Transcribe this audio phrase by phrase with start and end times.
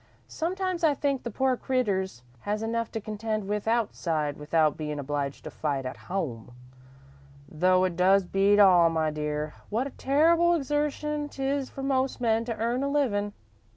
[0.27, 5.43] Sometimes I think the poor creeters has enough to contend with outside without bein' obliged
[5.43, 6.53] to fight at home,
[7.47, 12.19] though it does beat all, my dear, what a terrible exertion 't is for most
[12.19, 13.33] men to earn a livin'.